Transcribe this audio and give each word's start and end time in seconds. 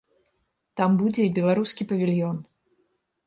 Там 0.79 0.95
будзе 1.01 1.21
і 1.27 1.33
беларускі 1.37 1.87
павільён. 1.91 2.37